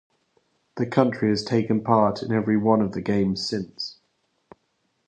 The 0.77 0.87
country 0.87 1.29
has 1.29 1.43
taken 1.43 1.83
part 1.83 2.23
in 2.23 2.31
every 2.31 2.57
one 2.57 2.81
of 2.81 2.93
the 2.93 3.01
games 3.01 3.47
since. 3.47 3.99